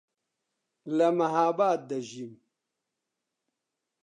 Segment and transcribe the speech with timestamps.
[0.97, 2.33] لە مەهاباد دەژیم.